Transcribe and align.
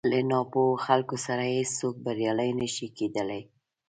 له 0.11 0.19
ناپوهو 0.29 0.81
خلکو 0.85 1.15
سره 1.25 1.43
هېڅ 1.55 1.69
څوک 1.79 1.95
بريالی 2.05 2.51
نه 2.59 2.67
شي 2.75 2.87
کېدلی. 2.97 3.41